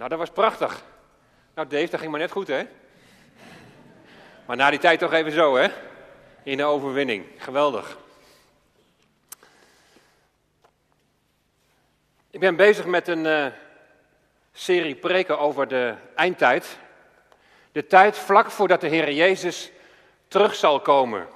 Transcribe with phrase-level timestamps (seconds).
[0.00, 0.82] Nou, dat was prachtig.
[1.54, 2.66] Nou, Dave, dat ging maar net goed, hè?
[4.46, 5.68] Maar na die tijd toch even zo, hè?
[6.42, 7.26] In de overwinning.
[7.36, 7.98] Geweldig.
[12.30, 13.46] Ik ben bezig met een uh,
[14.52, 16.78] serie preken over de eindtijd.
[17.72, 19.70] De tijd vlak voordat de Heer Jezus
[20.28, 21.28] terug zal komen.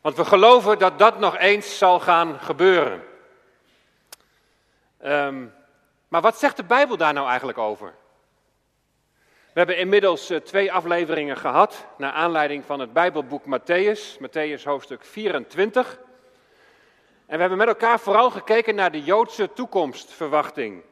[0.00, 3.04] Want we geloven dat dat nog eens zal gaan gebeuren.
[5.04, 5.54] Um,
[6.08, 7.94] maar wat zegt de Bijbel daar nou eigenlijk over?
[9.56, 15.04] We hebben inmiddels eh, twee afleveringen gehad, naar aanleiding van het Bijbelboek Matthäus, Matthäus hoofdstuk
[15.04, 15.98] 24.
[17.26, 20.82] En we hebben met elkaar vooral gekeken naar de Joodse toekomstverwachting.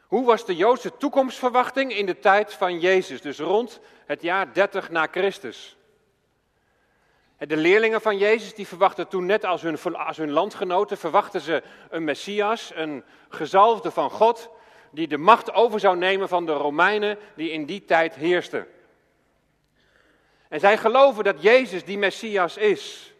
[0.00, 4.90] Hoe was de Joodse toekomstverwachting in de tijd van Jezus, dus rond het jaar 30
[4.90, 5.76] na Christus?
[7.46, 9.78] De leerlingen van Jezus die verwachten toen net als hun,
[10.16, 14.50] hun landgenoten, verwachten ze een Messias, een gezalfde van God,
[14.90, 18.66] die de macht over zou nemen van de Romeinen die in die tijd heersten.
[20.48, 23.14] En zij geloven dat Jezus die Messias is.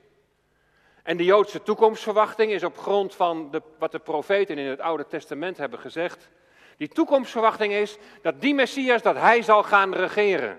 [1.03, 5.07] En de Joodse toekomstverwachting is op grond van de, wat de profeten in het Oude
[5.07, 6.29] Testament hebben gezegd.
[6.77, 10.59] Die toekomstverwachting is dat die Messias, dat hij zal gaan regeren.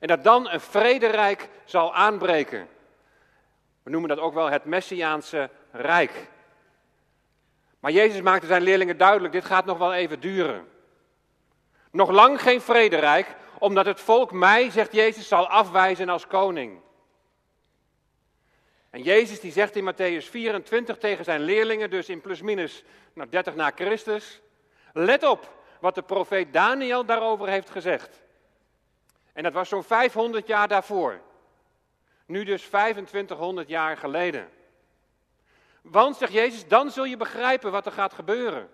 [0.00, 2.68] En dat dan een vrederijk zal aanbreken.
[3.84, 6.28] We noemen dat ook wel het Messiaanse Rijk.
[7.80, 10.68] Maar Jezus maakte zijn leerlingen duidelijk, dit gaat nog wel even duren.
[11.90, 16.80] Nog lang geen vrederijk, omdat het volk mij, zegt Jezus, zal afwijzen als koning.
[18.90, 23.54] En Jezus die zegt in Matthäus 24 tegen zijn leerlingen, dus in plusminus nou, 30
[23.54, 24.40] na Christus,
[24.92, 28.22] let op wat de profeet Daniel daarover heeft gezegd.
[29.32, 31.20] En dat was zo'n 500 jaar daarvoor.
[32.26, 34.50] Nu dus 2500 jaar geleden.
[35.82, 38.70] Want, zegt Jezus, dan zul je begrijpen wat er gaat gebeuren.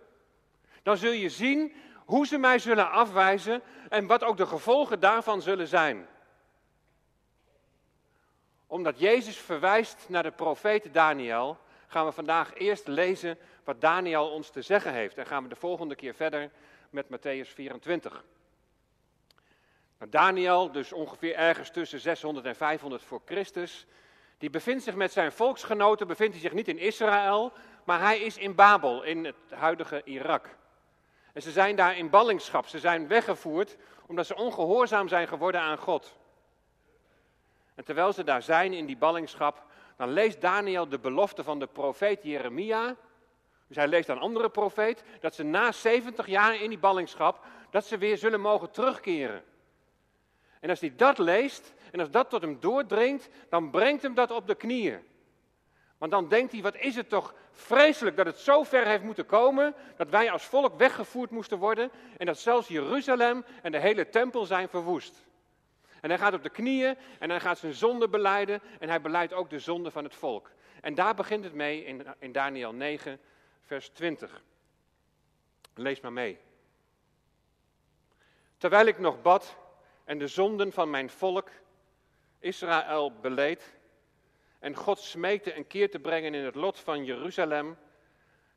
[0.83, 5.43] Dan zul je zien hoe ze mij zullen afwijzen en wat ook de gevolgen daarvan
[5.43, 6.09] zullen zijn.
[8.67, 14.51] Omdat Jezus verwijst naar de profeet Daniel, gaan we vandaag eerst lezen wat Daniel ons
[14.51, 15.19] te zeggen heeft.
[15.19, 16.51] En gaan we de volgende keer verder
[16.91, 18.25] met Matthäus 24.
[20.09, 23.87] Daniel, dus ongeveer ergens tussen 600 en 500 voor Christus,
[24.39, 27.53] die bevindt zich met zijn volksgenoten, bevindt hij zich niet in Israël,
[27.85, 30.49] maar hij is in Babel, in het huidige Irak.
[31.33, 35.79] En ze zijn daar in ballingschap, ze zijn weggevoerd omdat ze ongehoorzaam zijn geworden aan
[35.79, 36.17] God.
[37.75, 39.65] En terwijl ze daar zijn in die ballingschap,
[39.97, 42.97] dan leest Daniel de belofte van de profeet Jeremia.
[43.67, 47.87] Dus hij leest aan andere profeet dat ze na 70 jaar in die ballingschap, dat
[47.87, 49.45] ze weer zullen mogen terugkeren.
[50.61, 54.31] En als hij dat leest en als dat tot hem doordringt, dan brengt hem dat
[54.31, 55.01] op de knieën.
[55.99, 59.27] Want dan denkt hij, wat is het toch vreselijk dat het zo ver heeft moeten
[59.27, 64.09] komen, dat wij als volk weggevoerd moesten worden en dat zelfs Jeruzalem en de hele
[64.09, 65.27] tempel zijn verwoest.
[66.01, 69.33] En hij gaat op de knieën en hij gaat zijn zonde beleiden en hij beleidt
[69.33, 70.51] ook de zonde van het volk.
[70.81, 73.21] En daar begint het mee in, in Daniel 9,
[73.65, 74.43] vers 20.
[75.75, 76.39] Lees maar mee.
[78.57, 79.57] Terwijl ik nog bad,
[80.11, 81.49] en de zonden van mijn volk
[82.39, 83.79] Israël beleed
[84.59, 87.77] en God smeekte een keer te brengen in het lot van Jeruzalem,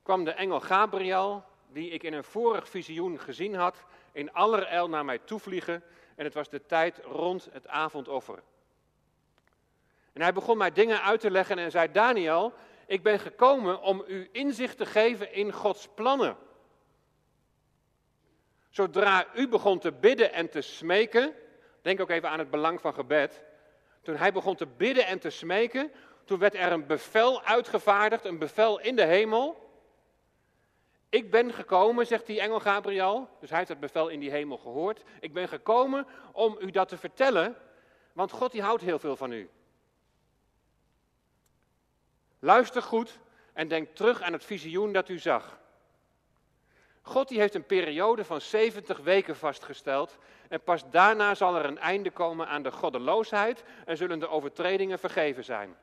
[0.04, 5.06] kwam de engel Gabriel, die ik in een vorig visioen gezien had, in allerijl naar
[5.06, 5.84] mij toevliegen
[6.16, 8.44] en het was de tijd rond het avondoffer.
[10.14, 12.54] En hij begon mij dingen uit te leggen en zei, Daniel,
[12.86, 16.38] ik ben gekomen om u inzicht te geven in Gods plannen.
[18.70, 21.34] Zodra u begon te bidden en te smeken,
[21.84, 23.44] Denk ook even aan het belang van gebed.
[24.02, 25.92] Toen hij begon te bidden en te smeken,
[26.26, 29.72] toen werd er een bevel uitgevaardigd, een bevel in de hemel.
[31.10, 34.58] Ik ben gekomen, zegt die engel Gabriel, dus hij heeft het bevel in die hemel
[34.58, 35.04] gehoord.
[35.20, 37.56] Ik ben gekomen om u dat te vertellen,
[38.14, 39.50] want God die houdt heel veel van u.
[42.40, 43.20] Luister goed
[43.54, 45.60] en denk terug aan het visioen dat u zag.
[47.06, 50.18] God die heeft een periode van 70 weken vastgesteld
[50.50, 55.00] en pas daarna zal er een einde komen aan de goddeloosheid en zullen de overtredingen
[55.00, 55.76] vergeven zijn.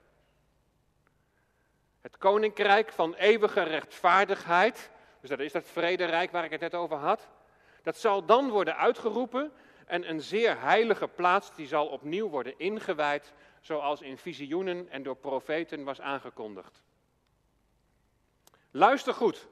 [2.01, 4.91] Het koninkrijk van eeuwige rechtvaardigheid,
[5.21, 7.29] dus dat is dat vrederijk waar ik het net over had,
[7.83, 9.53] dat zal dan worden uitgeroepen
[9.87, 15.17] en een zeer heilige plaats die zal opnieuw worden ingewijd, zoals in visioenen en door
[15.17, 16.83] profeten was aangekondigd.
[18.71, 19.49] Luister goed.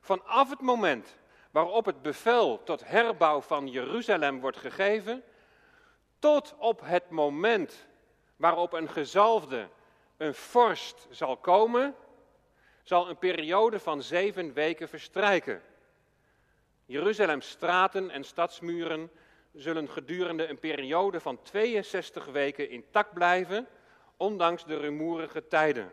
[0.00, 1.18] Vanaf het moment
[1.50, 5.22] waarop het bevel tot herbouw van Jeruzalem wordt gegeven,
[6.18, 7.86] tot op het moment
[8.36, 9.68] waarop een gezalfde,
[10.16, 11.94] een vorst zal komen,
[12.82, 15.62] zal een periode van zeven weken verstrijken.
[16.84, 19.10] Jeruzalems straten en stadsmuren
[19.52, 23.66] zullen gedurende een periode van 62 weken intact blijven,
[24.16, 25.92] ondanks de rumoerige tijden.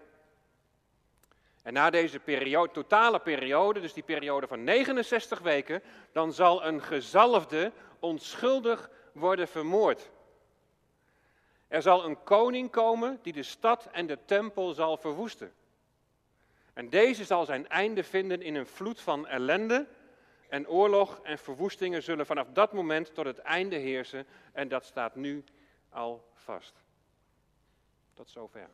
[1.68, 5.82] En na deze periode, totale periode, dus die periode van 69 weken,
[6.12, 10.10] dan zal een gezalfde onschuldig worden vermoord.
[11.68, 15.54] Er zal een koning komen die de stad en de tempel zal verwoesten.
[16.74, 19.88] En deze zal zijn einde vinden in een vloed van ellende
[20.50, 25.16] en oorlog en verwoestingen zullen vanaf dat moment tot het einde heersen en dat staat
[25.16, 25.44] nu
[25.90, 26.84] al vast.
[28.14, 28.70] Tot zover.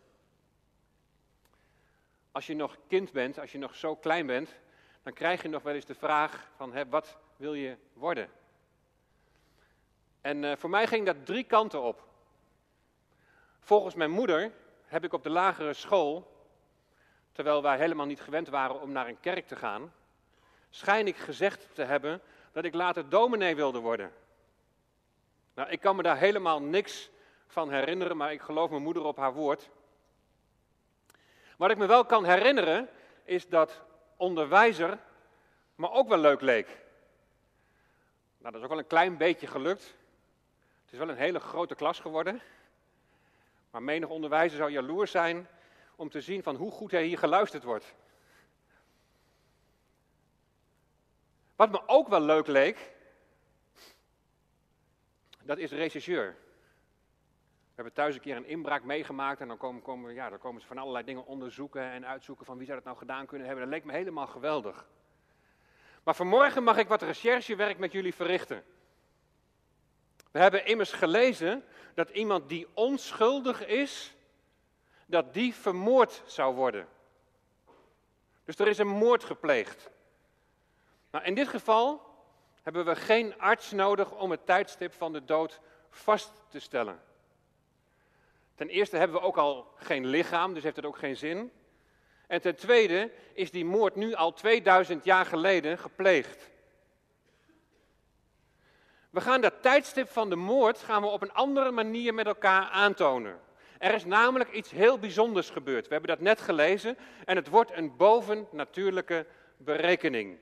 [2.33, 4.55] Als je nog kind bent, als je nog zo klein bent,
[5.03, 8.29] dan krijg je nog wel eens de vraag van hè, wat wil je worden?
[10.21, 12.07] En uh, voor mij ging dat drie kanten op.
[13.59, 14.51] Volgens mijn moeder
[14.85, 16.31] heb ik op de lagere school,
[17.31, 19.93] terwijl wij helemaal niet gewend waren om naar een kerk te gaan,
[20.69, 22.21] schijn ik gezegd te hebben
[22.51, 24.13] dat ik later dominee wilde worden.
[25.53, 27.09] Nou, ik kan me daar helemaal niks
[27.47, 29.69] van herinneren, maar ik geloof mijn moeder op haar woord.
[31.63, 32.89] Wat ik me wel kan herinneren,
[33.23, 33.81] is dat
[34.17, 34.99] onderwijzer
[35.75, 36.67] me ook wel leuk leek.
[38.37, 39.83] Nou, dat is ook wel een klein beetje gelukt.
[40.83, 42.41] Het is wel een hele grote klas geworden.
[43.71, 45.47] Maar menig onderwijzer zou jaloers zijn
[45.95, 47.93] om te zien van hoe goed er hier geluisterd wordt.
[51.55, 52.91] Wat me ook wel leuk leek,
[55.43, 56.35] dat is regisseur.
[57.75, 60.61] We hebben thuis een keer een inbraak meegemaakt en dan komen, komen, ja, dan komen
[60.61, 63.65] ze van allerlei dingen onderzoeken en uitzoeken van wie zou dat nou gedaan kunnen hebben.
[63.65, 64.87] Dat leek me helemaal geweldig.
[66.03, 68.63] Maar vanmorgen mag ik wat recherchewerk met jullie verrichten.
[70.31, 74.15] We hebben immers gelezen dat iemand die onschuldig is,
[75.05, 76.87] dat die vermoord zou worden.
[78.43, 79.89] Dus er is een moord gepleegd.
[81.11, 82.01] Nou, in dit geval
[82.61, 85.59] hebben we geen arts nodig om het tijdstip van de dood
[85.89, 87.11] vast te stellen.
[88.55, 91.51] Ten eerste hebben we ook al geen lichaam, dus heeft het ook geen zin.
[92.27, 96.51] En ten tweede is die moord nu al 2000 jaar geleden gepleegd.
[99.09, 102.63] We gaan dat tijdstip van de moord gaan we op een andere manier met elkaar
[102.63, 103.39] aantonen.
[103.77, 105.87] Er is namelijk iets heel bijzonders gebeurd.
[105.87, 109.25] We hebben dat net gelezen en het wordt een bovennatuurlijke
[109.57, 110.37] berekening.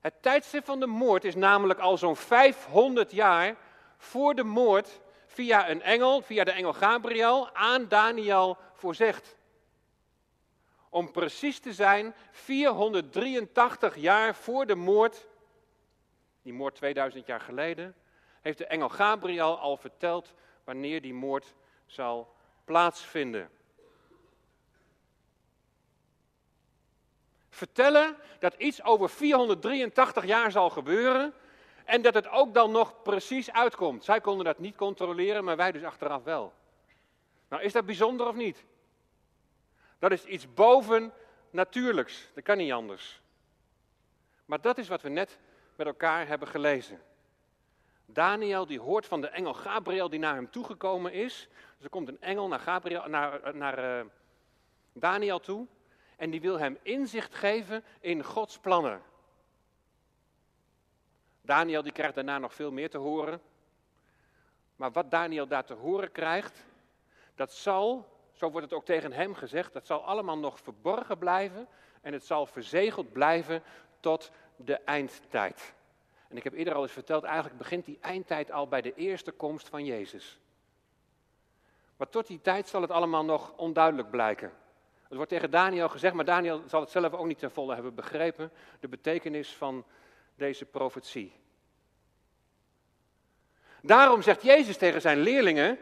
[0.00, 3.56] Het tijdstip van de moord is namelijk al zo'n 500 jaar
[3.98, 5.00] voor de moord
[5.32, 9.36] via een engel, via de engel Gabriel, aan Daniel voorzegd.
[10.88, 15.26] Om precies te zijn, 483 jaar voor de moord,
[16.42, 17.94] die moord 2000 jaar geleden,
[18.40, 20.34] heeft de engel Gabriel al verteld
[20.64, 21.54] wanneer die moord
[21.86, 23.50] zal plaatsvinden.
[27.48, 31.34] Vertellen dat iets over 483 jaar zal gebeuren,
[31.84, 34.04] en dat het ook dan nog precies uitkomt.
[34.04, 36.52] Zij konden dat niet controleren, maar wij dus achteraf wel.
[37.48, 38.64] Nou, is dat bijzonder of niet?
[39.98, 41.12] Dat is iets boven
[41.50, 42.30] natuurlijks.
[42.34, 43.20] Dat kan niet anders.
[44.44, 45.38] Maar dat is wat we net
[45.76, 47.02] met elkaar hebben gelezen.
[48.06, 51.48] Daniel die hoort van de engel Gabriel die naar hem toegekomen is.
[51.74, 54.06] Dus er komt een engel naar, Gabriel, naar, naar uh,
[54.92, 55.66] Daniel toe.
[56.16, 59.02] En die wil hem inzicht geven in Gods plannen.
[61.42, 63.40] Daniel die krijgt daarna nog veel meer te horen.
[64.76, 66.64] Maar wat Daniel daar te horen krijgt,
[67.34, 71.68] dat zal, zo wordt het ook tegen hem gezegd, dat zal allemaal nog verborgen blijven
[72.00, 73.62] en het zal verzegeld blijven
[74.00, 75.74] tot de eindtijd.
[76.28, 79.32] En ik heb eerder al eens verteld, eigenlijk begint die eindtijd al bij de eerste
[79.32, 80.38] komst van Jezus.
[81.96, 84.52] Maar tot die tijd zal het allemaal nog onduidelijk blijken.
[85.02, 87.94] Het wordt tegen Daniel gezegd, maar Daniel zal het zelf ook niet ten volle hebben
[87.94, 89.84] begrepen, de betekenis van
[90.42, 91.32] deze profetie.
[93.82, 95.78] Daarom zegt Jezus tegen zijn leerlingen,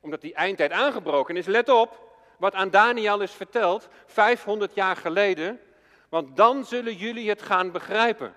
[0.00, 5.60] omdat die eindtijd aangebroken is, let op wat aan Daniel is verteld 500 jaar geleden,
[6.08, 8.34] want dan zullen jullie het gaan begrijpen.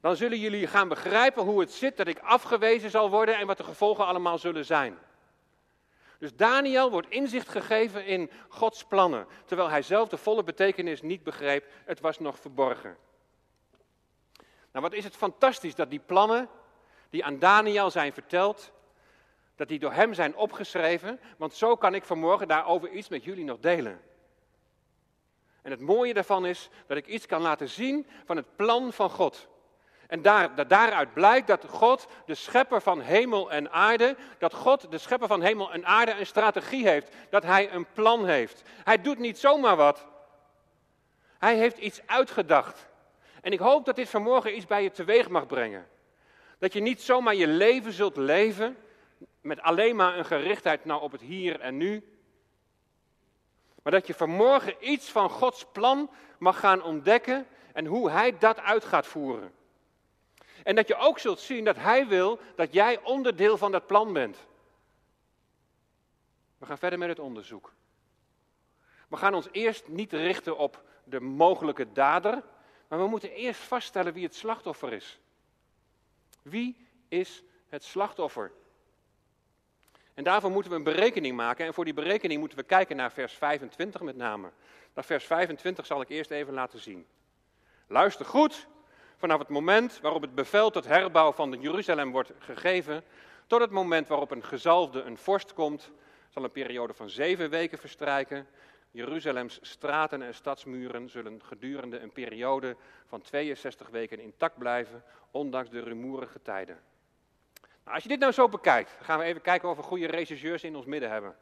[0.00, 3.56] Dan zullen jullie gaan begrijpen hoe het zit dat ik afgewezen zal worden en wat
[3.56, 4.98] de gevolgen allemaal zullen zijn.
[6.18, 11.22] Dus Daniel wordt inzicht gegeven in Gods plannen, terwijl hij zelf de volle betekenis niet
[11.22, 13.05] begreep, het was nog verborgen.
[14.76, 16.48] Nou, wat is het fantastisch dat die plannen
[17.10, 18.72] die aan Daniel zijn verteld,
[19.54, 23.44] dat die door hem zijn opgeschreven, want zo kan ik vanmorgen daarover iets met jullie
[23.44, 24.00] nog delen.
[25.62, 29.10] En het mooie daarvan is dat ik iets kan laten zien van het plan van
[29.10, 29.48] God.
[30.06, 34.98] En daar, daaruit blijkt dat God, de schepper van hemel en aarde, dat God, de
[34.98, 37.14] schepper van hemel en aarde, een strategie heeft.
[37.30, 38.62] Dat hij een plan heeft.
[38.84, 40.06] Hij doet niet zomaar wat.
[41.38, 42.88] Hij heeft iets uitgedacht.
[43.46, 45.88] En ik hoop dat dit vanmorgen iets bij je teweeg mag brengen.
[46.58, 48.76] Dat je niet zomaar je leven zult leven
[49.40, 52.18] met alleen maar een gerichtheid nou op het hier en nu.
[53.82, 58.60] Maar dat je vanmorgen iets van Gods plan mag gaan ontdekken en hoe Hij dat
[58.60, 59.52] uit gaat voeren.
[60.62, 64.12] En dat je ook zult zien dat Hij wil dat jij onderdeel van dat plan
[64.12, 64.38] bent.
[66.58, 67.72] We gaan verder met het onderzoek.
[69.08, 72.42] We gaan ons eerst niet richten op de mogelijke dader,
[72.88, 75.18] maar we moeten eerst vaststellen wie het slachtoffer is.
[76.42, 78.52] Wie is het slachtoffer?
[80.14, 81.66] En daarvoor moeten we een berekening maken.
[81.66, 84.50] En voor die berekening moeten we kijken naar vers 25 met name.
[84.92, 87.06] Dat vers 25 zal ik eerst even laten zien.
[87.86, 88.66] Luister goed.
[89.16, 93.04] Vanaf het moment waarop het bevel tot herbouw van Jeruzalem wordt gegeven,
[93.46, 95.90] tot het moment waarop een gezalfde, een vorst komt,
[96.28, 98.46] zal een periode van zeven weken verstrijken.
[98.96, 102.76] Jeruzalems straten en stadsmuren zullen gedurende een periode
[103.06, 106.80] van 62 weken intact blijven, ondanks de rumoerige tijden.
[107.60, 110.64] Nou, als je dit nou zo bekijkt, gaan we even kijken of we goede regisseurs
[110.64, 111.36] in ons midden hebben.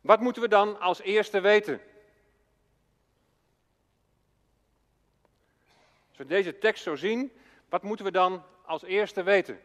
[0.00, 1.80] Wat moeten we dan als eerste weten?
[6.08, 7.32] Als we deze tekst zo zien,
[7.68, 9.60] wat moeten we dan als eerste weten?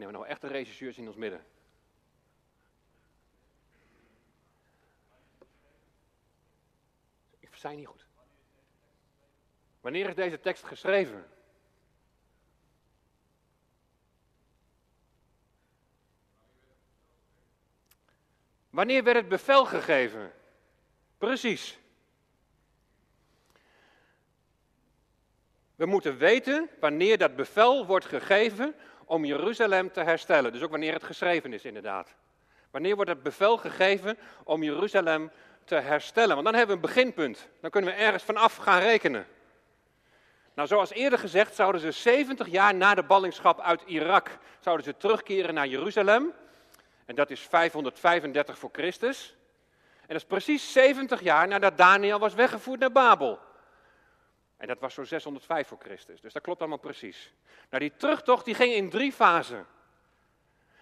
[0.00, 1.44] Hebben we nou echte regisseurs in ons midden.
[7.38, 8.06] Ik versta niet goed.
[9.80, 11.28] Wanneer is deze tekst geschreven?
[18.70, 20.32] Wanneer werd het bevel gegeven?
[21.18, 21.78] Precies.
[25.74, 28.74] We moeten weten wanneer dat bevel wordt gegeven
[29.06, 30.52] om Jeruzalem te herstellen.
[30.52, 32.14] Dus ook wanneer het geschreven is, inderdaad.
[32.70, 35.30] Wanneer wordt het bevel gegeven om Jeruzalem
[35.64, 36.34] te herstellen?
[36.34, 37.48] Want dan hebben we een beginpunt.
[37.60, 39.26] Dan kunnen we ergens vanaf gaan rekenen.
[40.54, 44.96] Nou, zoals eerder gezegd, zouden ze 70 jaar na de ballingschap uit Irak zouden ze
[44.96, 46.32] terugkeren naar Jeruzalem.
[47.04, 49.36] En dat is 535 voor Christus.
[50.00, 53.38] En dat is precies 70 jaar nadat Daniel was weggevoerd naar Babel.
[54.64, 56.20] En dat was zo 605 voor Christus.
[56.20, 57.32] Dus dat klopt allemaal precies.
[57.70, 59.66] Nou, die terugtocht die ging in drie fasen.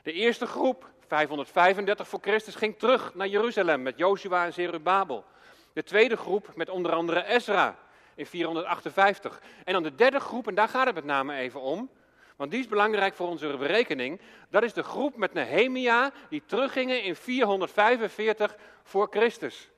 [0.03, 5.25] De eerste groep, 535 voor Christus, ging terug naar Jeruzalem met Joshua en Zerubabel.
[5.73, 7.79] De tweede groep met onder andere Ezra
[8.15, 9.41] in 458.
[9.65, 11.91] En dan de derde groep, en daar gaat het met name even om,
[12.37, 14.21] want die is belangrijk voor onze berekening.
[14.51, 19.71] Dat is de groep met Nehemia die teruggingen in 445 voor Christus.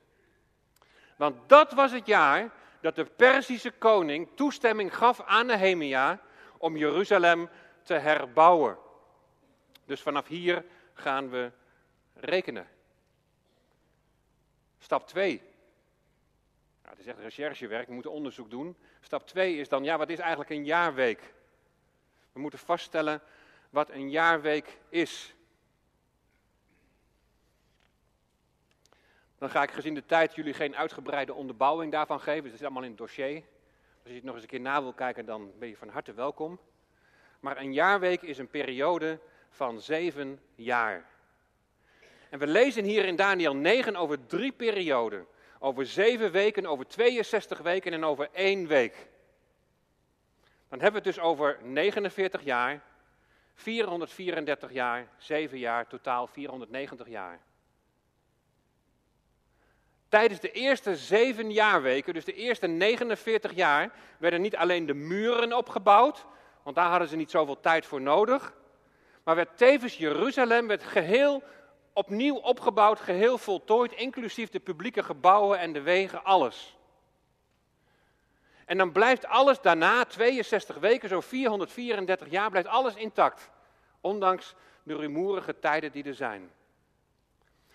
[1.17, 2.51] Want dat was het jaar
[2.85, 6.21] dat de Perzische koning toestemming gaf aan Nehemia
[6.59, 7.49] om Jeruzalem
[7.83, 8.79] te herbouwen.
[9.85, 10.65] Dus vanaf hier
[10.95, 11.51] gaan we
[12.15, 12.69] rekenen.
[14.79, 15.43] Stap 2.
[16.83, 18.77] Nou, het is echt recherchewerk, we moeten onderzoek doen.
[19.01, 21.35] Stap 2 is dan, ja, wat is eigenlijk een jaarweek?
[22.33, 23.23] We moeten vaststellen
[23.71, 25.34] wat een jaarweek is.
[29.39, 32.45] Dan ga ik gezien de tijd jullie geen uitgebreide onderbouwing daarvan geven.
[32.45, 33.43] Het is allemaal in het dossier.
[34.03, 36.13] Als je het nog eens een keer na wil kijken, dan ben je van harte
[36.13, 36.59] welkom.
[37.41, 39.19] Maar een jaarweek is een periode
[39.51, 41.05] van zeven jaar.
[42.31, 45.27] En we lezen hier in Daniel 9 over drie perioden.
[45.59, 49.09] Over zeven weken, over 62 weken en over één week.
[50.69, 52.83] Dan hebben we het dus over 49 jaar,
[53.55, 57.41] 434 jaar, 7 jaar, totaal 490 jaar.
[60.15, 65.53] Tijdens de eerste zeven jaarweken, dus de eerste 49 jaar, werden niet alleen de muren
[65.53, 66.25] opgebouwd,
[66.63, 68.55] want daar hadden ze niet zoveel tijd voor nodig,
[69.25, 71.43] maar werd tevens Jeruzalem werd geheel
[71.93, 76.77] opnieuw opgebouwd, geheel voltooid, inclusief de publieke gebouwen en de wegen, alles.
[78.65, 83.51] En dan blijft alles daarna, 62 weken, zo 434 jaar, blijft alles intact.
[84.01, 86.51] Ondanks de rumoerige tijden die er zijn.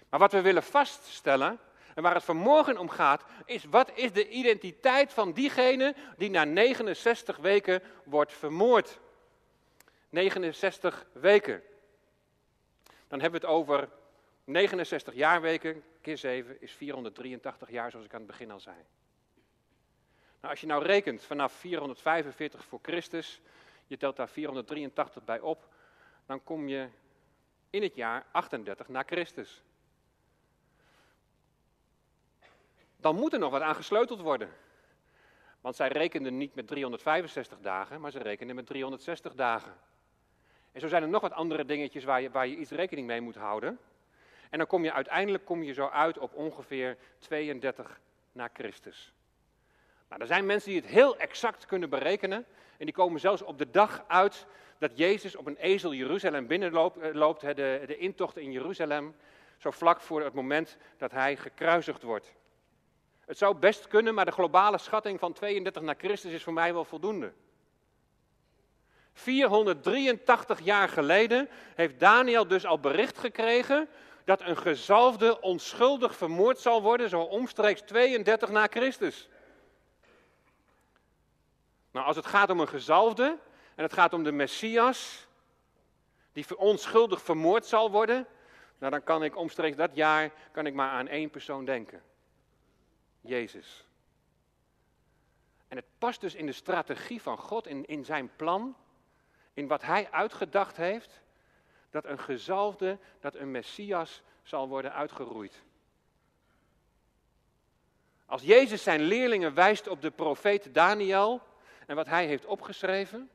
[0.10, 1.60] Maar wat we willen vaststellen,
[2.00, 6.44] en waar het vanmorgen om gaat, is wat is de identiteit van diegene die na
[6.44, 9.00] 69 weken wordt vermoord.
[10.10, 11.64] 69 weken.
[13.08, 13.90] Dan hebben we het over
[14.44, 18.76] 69 jaarweken, keer 7 is 483 jaar, zoals ik aan het begin al zei.
[20.40, 23.42] Nou, als je nou rekent vanaf 445 voor Christus,
[23.88, 25.68] je telt daar 483 bij op,
[26.26, 26.88] dan kom je
[27.70, 29.64] in het jaar 38 na Christus.
[33.00, 34.50] Dan moet er nog wat aan gesleuteld worden.
[35.62, 39.74] Want zij rekenden niet met 365 dagen, maar ze rekenden met 360 dagen.
[40.72, 43.22] En zo zijn er nog wat andere dingetjes waar je, waar je iets rekening mee
[43.22, 43.80] moet houden.
[44.50, 48.00] En dan kom je uiteindelijk kom je zo uit op ongeveer 32
[48.32, 49.14] na Christus.
[50.10, 52.46] Nou, er zijn mensen die het heel exact kunnen berekenen.
[52.78, 54.46] En die komen zelfs op de dag uit
[54.78, 59.16] dat Jezus op een ezel Jeruzalem binnenloopt, eh, de, de intocht in Jeruzalem,
[59.58, 62.34] zo vlak voor het moment dat hij gekruisigd wordt.
[63.30, 66.74] Het zou best kunnen, maar de globale schatting van 32 na Christus is voor mij
[66.74, 67.34] wel voldoende.
[69.14, 73.90] 483 jaar geleden heeft Daniel dus al bericht gekregen
[74.26, 79.30] dat een gezalfde onschuldig vermoord zal worden, zo omstreeks 32 na Christus.
[81.92, 83.38] Nou, als het gaat om een gezalfde
[83.76, 85.28] en het gaat om de Messias,
[86.34, 88.28] die onschuldig vermoord zal worden,
[88.78, 92.09] nou dan kan ik omstreeks dat jaar kan ik maar aan één persoon denken.
[93.22, 93.88] Jezus.
[95.68, 98.76] En het past dus in de strategie van God, in, in zijn plan,
[99.54, 101.22] in wat hij uitgedacht heeft,
[101.90, 105.64] dat een gezalfde, dat een Messias zal worden uitgeroeid.
[108.26, 111.42] Als Jezus zijn leerlingen wijst op de profeet Daniel
[111.86, 113.30] en wat hij heeft opgeschreven,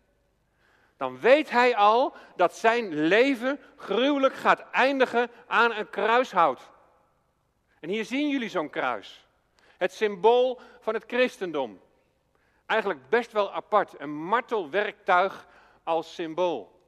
[0.96, 6.70] dan weet hij al dat zijn leven gruwelijk gaat eindigen aan een kruishout.
[7.80, 9.23] En hier zien jullie zo'n kruis.
[9.76, 11.80] Het symbool van het christendom.
[12.66, 15.46] Eigenlijk best wel apart, een martelwerktuig
[15.82, 16.80] als symbool.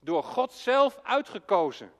[0.00, 1.92] Door God zelf uitgekozen.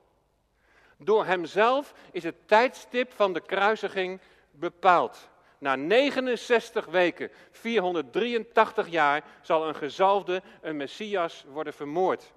[0.96, 4.20] Door Hemzelf is het tijdstip van de kruisiging
[4.50, 5.28] bepaald.
[5.58, 12.32] Na 69 weken, 483 jaar, zal een gezalfde, een Messias, worden vermoord.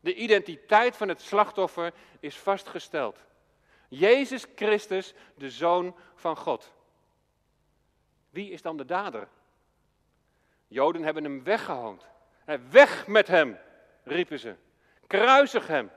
[0.00, 3.18] De identiteit van het slachtoffer is vastgesteld.
[3.94, 6.72] Jezus Christus, de Zoon van God.
[8.30, 9.28] Wie is dan de dader?
[10.68, 12.06] Joden hebben hem weggehoond.
[12.70, 13.58] Weg met hem,
[14.04, 14.54] riepen ze.
[15.06, 15.90] Kruisig hem.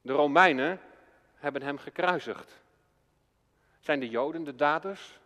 [0.00, 0.80] De Romeinen
[1.34, 2.62] hebben hem gekruisigd.
[3.80, 5.18] Zijn de Joden de daders?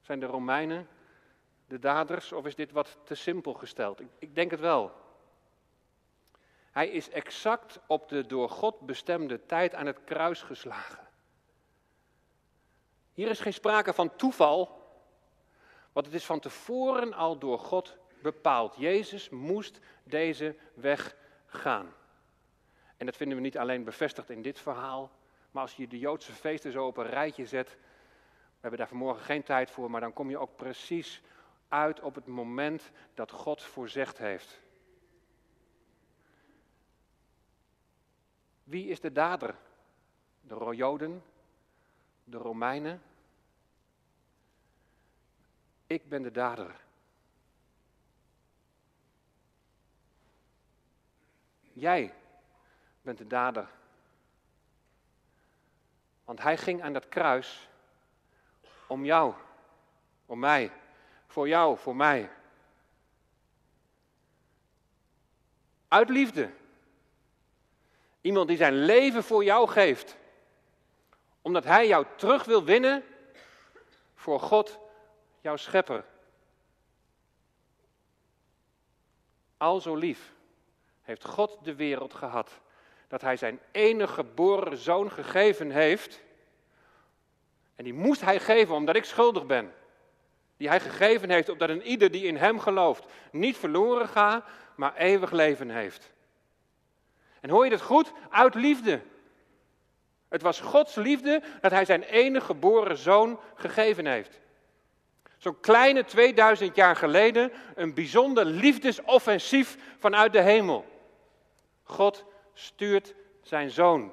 [0.00, 0.88] Zijn de Romeinen
[1.66, 2.32] de daders?
[2.32, 4.00] Of is dit wat te simpel gesteld?
[4.00, 5.03] Ik, ik denk het wel.
[6.74, 11.08] Hij is exact op de door God bestemde tijd aan het kruis geslagen.
[13.12, 14.82] Hier is geen sprake van toeval,
[15.92, 18.76] want het is van tevoren al door God bepaald.
[18.76, 21.94] Jezus moest deze weg gaan.
[22.96, 25.10] En dat vinden we niet alleen bevestigd in dit verhaal,
[25.50, 29.24] maar als je de Joodse feesten zo op een rijtje zet, we hebben daar vanmorgen
[29.24, 31.22] geen tijd voor, maar dan kom je ook precies
[31.68, 34.62] uit op het moment dat God voorzegd heeft.
[38.64, 39.56] Wie is de dader?
[40.40, 41.22] De Joden?
[42.24, 43.02] De Romeinen?
[45.86, 46.80] Ik ben de dader.
[51.72, 52.14] Jij
[53.02, 53.70] bent de dader.
[56.24, 57.68] Want hij ging aan dat kruis
[58.86, 59.34] om jou,
[60.26, 60.72] om mij,
[61.26, 62.30] voor jou, voor mij.
[65.88, 66.52] Uit liefde.
[68.24, 70.16] Iemand die zijn leven voor jou geeft.
[71.42, 73.04] Omdat hij jou terug wil winnen
[74.14, 74.78] voor God,
[75.40, 76.04] jouw schepper.
[79.56, 80.32] Al zo lief
[81.02, 82.60] heeft God de wereld gehad
[83.08, 86.20] dat hij zijn enige geboren zoon gegeven heeft.
[87.74, 89.74] En die moest hij geven omdat ik schuldig ben.
[90.56, 94.96] Die hij gegeven heeft opdat een ieder die in hem gelooft niet verloren gaat, maar
[94.96, 96.13] eeuwig leven heeft.
[97.44, 98.12] En hoor je dat goed?
[98.30, 99.00] Uit liefde.
[100.28, 104.40] Het was Gods liefde dat hij zijn enige geboren zoon gegeven heeft.
[105.38, 110.84] Zo'n kleine 2000 jaar geleden een bijzonder liefdesoffensief vanuit de hemel.
[111.82, 114.12] God stuurt zijn zoon.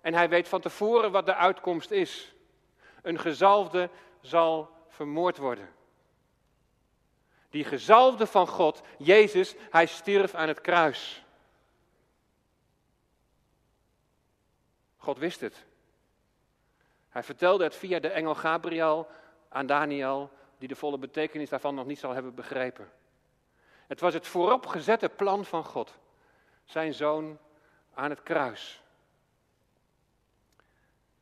[0.00, 2.34] En hij weet van tevoren wat de uitkomst is.
[3.02, 5.68] Een gezalfde zal vermoord worden.
[7.50, 11.25] Die gezalfde van God, Jezus, hij stierf aan het kruis.
[15.06, 15.64] God wist het.
[17.08, 19.08] Hij vertelde het via de engel Gabriel
[19.48, 22.92] aan Daniel, die de volle betekenis daarvan nog niet zal hebben begrepen.
[23.86, 25.98] Het was het vooropgezette plan van God.
[26.64, 27.38] Zijn zoon
[27.94, 28.82] aan het kruis.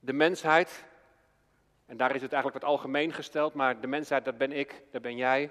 [0.01, 0.85] De mensheid,
[1.87, 5.03] en daar is het eigenlijk wat algemeen gesteld, maar de mensheid, dat ben ik, dat
[5.03, 5.51] ben jij.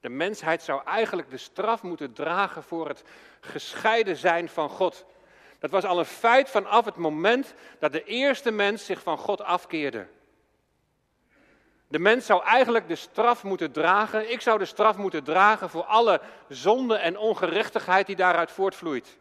[0.00, 3.04] De mensheid zou eigenlijk de straf moeten dragen voor het
[3.40, 5.06] gescheiden zijn van God.
[5.62, 9.42] Dat was al een feit vanaf het moment dat de eerste mens zich van God
[9.42, 10.06] afkeerde.
[11.88, 14.32] De mens zou eigenlijk de straf moeten dragen.
[14.32, 19.18] Ik zou de straf moeten dragen voor alle zonde en ongerechtigheid die daaruit voortvloeit.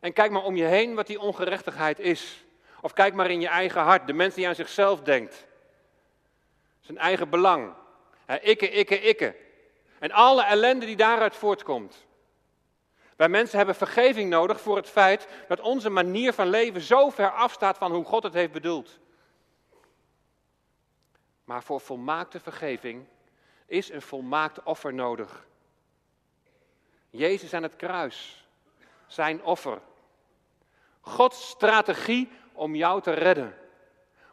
[0.00, 2.44] En kijk maar om je heen wat die ongerechtigheid is.
[2.80, 5.46] Of kijk maar in je eigen hart, de mens die aan zichzelf denkt.
[6.80, 7.72] Zijn eigen belang.
[8.40, 9.36] Ikke, ikke, ikke.
[9.98, 12.06] En alle ellende die daaruit voortkomt.
[13.18, 17.30] Wij mensen hebben vergeving nodig voor het feit dat onze manier van leven zo ver
[17.30, 18.98] afstaat van hoe God het heeft bedoeld.
[21.44, 23.06] Maar voor volmaakte vergeving
[23.66, 25.46] is een volmaakt offer nodig.
[27.10, 28.46] Jezus aan het kruis,
[29.06, 29.80] zijn offer.
[31.00, 33.58] Gods strategie om jou te redden,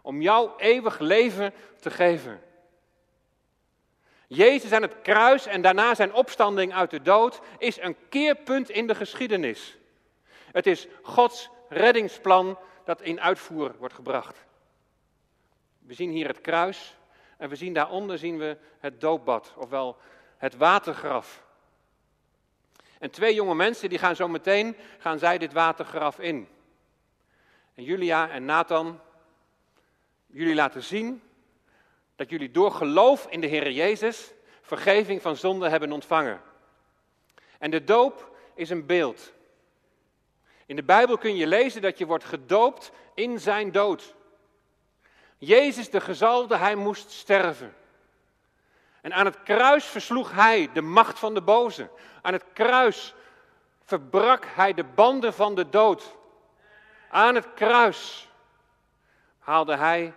[0.01, 2.41] om jou eeuwig leven te geven.
[4.35, 8.87] Jezus aan het kruis en daarna zijn opstanding uit de dood is een keerpunt in
[8.87, 9.77] de geschiedenis.
[10.51, 14.45] Het is Gods reddingsplan dat in uitvoer wordt gebracht.
[15.79, 16.97] We zien hier het kruis
[17.37, 19.97] en we zien daaronder zien we het doopbad, ofwel
[20.37, 21.43] het watergraf.
[22.99, 26.47] En twee jonge mensen die gaan zo meteen gaan zij dit watergraf in.
[27.73, 28.99] En Julia en Nathan,
[30.27, 31.21] jullie laten zien
[32.15, 36.41] dat jullie door geloof in de Heer Jezus vergeving van zonde hebben ontvangen.
[37.59, 39.33] En de doop is een beeld.
[40.65, 44.15] In de Bijbel kun je lezen dat je wordt gedoopt in zijn dood.
[45.37, 47.75] Jezus de gezalde, hij moest sterven.
[49.01, 51.89] En aan het kruis versloeg hij de macht van de boze.
[52.21, 53.13] Aan het kruis
[53.83, 56.15] verbrak hij de banden van de dood.
[57.09, 58.29] Aan het kruis
[59.39, 60.13] haalde hij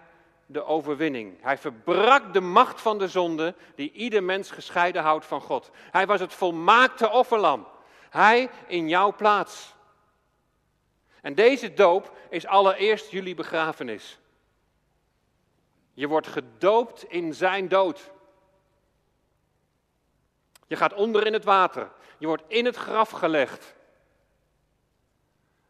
[0.51, 1.43] de overwinning.
[1.43, 5.71] Hij verbrak de macht van de zonde die ieder mens gescheiden houdt van God.
[5.91, 7.69] Hij was het volmaakte offerlam.
[8.11, 9.75] Hij in jouw plaats.
[11.21, 14.19] En deze doop is allereerst jullie begrafenis.
[15.95, 18.11] Je wordt gedoopt in zijn dood.
[20.67, 21.91] Je gaat onder in het water.
[22.19, 23.75] Je wordt in het graf gelegd.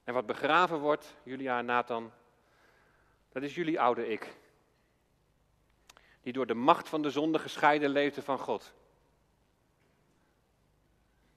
[0.04, 2.12] En wat begraven wordt, Julia en Nathan,
[3.32, 4.36] dat is jullie oude ik
[6.28, 8.74] die door de macht van de zonde gescheiden leefde van God.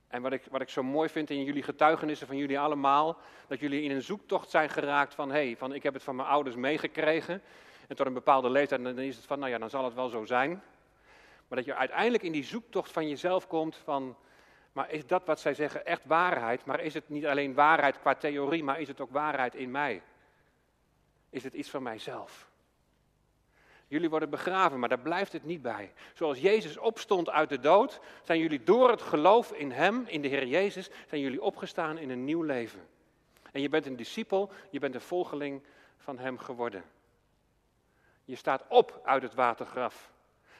[0.07, 3.59] En wat ik, wat ik zo mooi vind in jullie getuigenissen van jullie allemaal, dat
[3.59, 6.27] jullie in een zoektocht zijn geraakt van, hé, hey, van ik heb het van mijn
[6.27, 7.41] ouders meegekregen.
[7.87, 10.09] En tot een bepaalde leeftijd, dan is het van, nou ja, dan zal het wel
[10.09, 10.49] zo zijn.
[11.47, 14.15] Maar dat je uiteindelijk in die zoektocht van jezelf komt van,
[14.71, 16.65] maar is dat wat zij zeggen echt waarheid?
[16.65, 20.01] Maar is het niet alleen waarheid qua theorie, maar is het ook waarheid in mij?
[21.29, 22.50] Is het iets van mijzelf?
[23.91, 25.91] Jullie worden begraven, maar daar blijft het niet bij.
[26.13, 30.27] Zoals Jezus opstond uit de dood, zijn jullie door het geloof in Hem, in de
[30.27, 32.87] Heer Jezus, zijn jullie opgestaan in een nieuw leven.
[33.51, 35.61] En je bent een discipel, je bent een volgeling
[35.97, 36.83] van Hem geworden.
[38.25, 40.11] Je staat op uit het watergraf.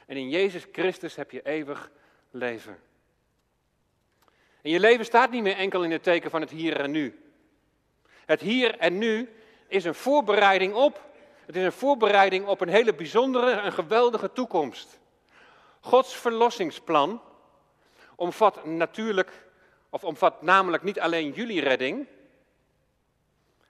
[0.06, 1.90] En in Jezus Christus heb je eeuwig
[2.30, 2.78] leven.
[4.62, 7.32] En je leven staat niet meer enkel in het teken van het hier en nu.
[8.06, 9.28] Het hier en nu
[9.66, 11.10] is een voorbereiding op
[11.46, 15.00] het is een voorbereiding op een hele bijzondere en geweldige toekomst.
[15.80, 17.22] Gods verlossingsplan
[18.16, 19.46] omvat natuurlijk,
[19.90, 22.06] of omvat namelijk niet alleen jullie redding.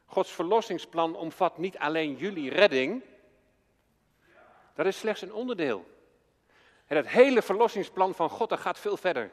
[0.06, 3.02] Gods verlossingsplan omvat niet alleen jullie redding.
[4.74, 5.84] Dat is slechts een onderdeel.
[6.86, 9.30] En het hele verlossingsplan van God, dat gaat veel verder.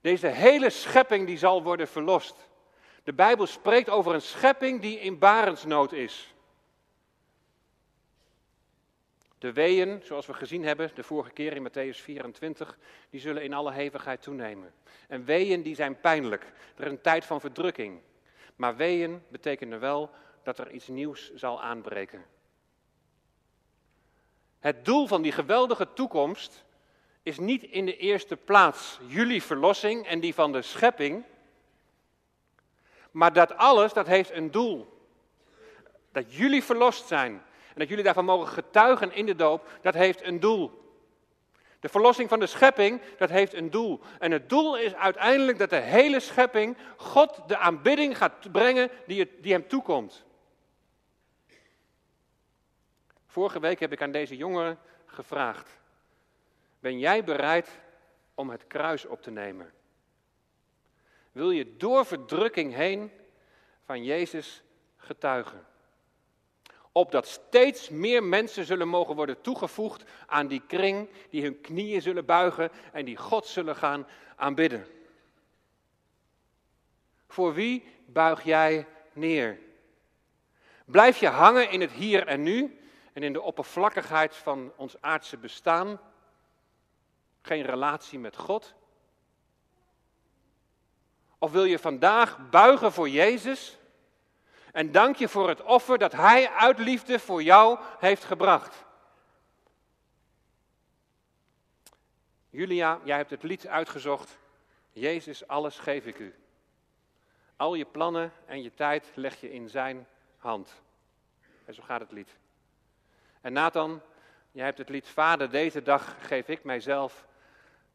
[0.00, 2.48] Deze hele schepping die zal worden verlost.
[3.04, 6.34] De Bijbel spreekt over een schepping die in barensnood is.
[9.38, 12.78] De weeën, zoals we gezien hebben de vorige keer in Matthäus 24,
[13.10, 14.72] die zullen in alle hevigheid toenemen.
[15.08, 16.52] En weeën die zijn pijnlijk.
[16.76, 18.00] Er is een tijd van verdrukking.
[18.56, 20.10] Maar weeën betekenen wel
[20.42, 22.24] dat er iets nieuws zal aanbreken.
[24.58, 26.64] Het doel van die geweldige toekomst
[27.22, 31.24] is niet in de eerste plaats jullie verlossing en die van de schepping.
[33.10, 35.08] Maar dat alles, dat heeft een doel.
[36.12, 37.42] Dat jullie verlost zijn
[37.76, 40.84] en dat jullie daarvan mogen getuigen in de doop, dat heeft een doel.
[41.80, 44.00] De verlossing van de schepping, dat heeft een doel.
[44.18, 49.40] En het doel is uiteindelijk dat de hele schepping God de aanbidding gaat brengen die,
[49.40, 50.24] die hem toekomt.
[53.26, 55.78] Vorige week heb ik aan deze jongeren gevraagd:
[56.80, 57.80] Ben jij bereid
[58.34, 59.72] om het kruis op te nemen?
[61.32, 63.10] Wil je door verdrukking heen
[63.84, 64.62] van Jezus
[64.96, 65.66] getuigen?
[66.96, 72.24] Opdat steeds meer mensen zullen mogen worden toegevoegd aan die kring, die hun knieën zullen
[72.24, 74.06] buigen en die God zullen gaan
[74.36, 74.86] aanbidden.
[77.28, 79.58] Voor wie buig jij neer?
[80.84, 82.78] Blijf je hangen in het hier en nu
[83.12, 86.00] en in de oppervlakkigheid van ons aardse bestaan?
[87.42, 88.74] Geen relatie met God?
[91.38, 93.78] Of wil je vandaag buigen voor Jezus
[94.76, 98.84] en dank je voor het offer dat Hij uit liefde voor jou heeft gebracht?
[102.50, 104.38] Julia, jij hebt het lied uitgezocht.
[104.92, 106.34] Jezus, alles geef ik u.
[107.56, 110.06] Al je plannen en je tijd leg je in zijn
[110.38, 110.82] hand.
[111.64, 112.36] En zo gaat het lied.
[113.40, 114.00] En Nathan,
[114.52, 117.26] jij hebt het lied Vader, deze dag geef ik mijzelf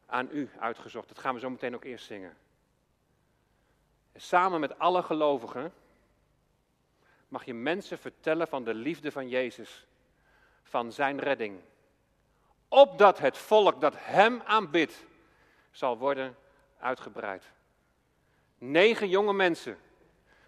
[0.05, 1.07] aan u uitgezocht.
[1.07, 2.37] Dat gaan we zo meteen ook eerst zingen.
[4.11, 5.73] En samen met alle gelovigen
[7.31, 9.87] mag je mensen vertellen van de liefde van Jezus,
[10.63, 11.59] van zijn redding.
[12.67, 15.05] Opdat het volk dat hem aanbidt
[15.71, 16.35] zal worden
[16.79, 17.43] uitgebreid.
[18.57, 19.77] Negen jonge mensen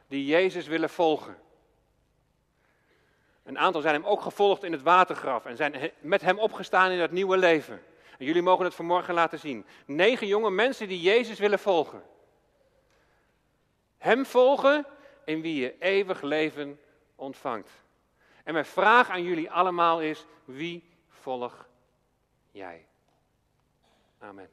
[0.08, 1.38] die Jezus willen volgen.
[3.44, 7.00] Een aantal zijn hem ook gevolgd in het watergraf en zijn met hem opgestaan in
[7.00, 7.84] het nieuwe leven.
[8.18, 9.66] En jullie mogen het vanmorgen laten zien.
[9.86, 12.04] Negen jonge mensen die Jezus willen volgen.
[13.98, 14.86] Hem volgen
[15.26, 16.80] in wie je eeuwig leven
[17.16, 17.70] ontvangt.
[18.44, 21.68] En mijn vraag aan jullie allemaal is: wie volg
[22.52, 22.86] jij?
[24.20, 24.50] Amen.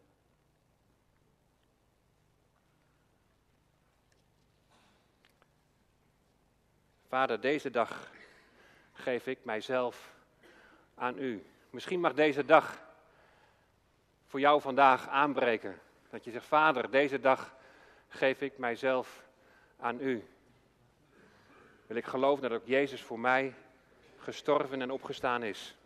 [7.08, 8.10] Vader, deze dag
[8.92, 10.14] geef ik mijzelf
[10.94, 11.44] aan u.
[11.70, 12.82] Misschien mag deze dag
[14.26, 15.80] voor jou vandaag aanbreken.
[16.10, 17.54] Dat je zegt, Vader, deze dag
[18.08, 19.24] geef ik mijzelf
[19.76, 20.24] aan u.
[21.90, 23.54] Wil ik geloven dat ook Jezus voor mij
[24.16, 25.76] gestorven en opgestaan is.